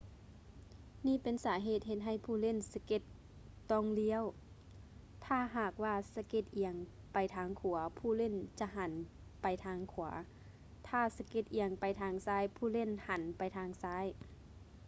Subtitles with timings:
[1.05, 3.01] ນີ້ເປັນສາເຫດເຮັດໃຫ້ຜູ້ຫຼິ້ນສະເກັດ
[3.71, 4.23] ຕ້ອງລ້ຽວ
[5.25, 6.75] ຖ້າຫາກວ່າສະເກັດອຽງ
[7.13, 8.91] ໄປທາງຂວາຜູ້ຫຼີ້ນຈະຫັນ
[9.41, 10.11] ໄປທາງຂວາ
[10.89, 14.05] ຖ້າສະເກັດອຽງໄປທາງຊ້າຍຜູ້ຫຼີ້ນຫັນໄປທາງຊ້າຍ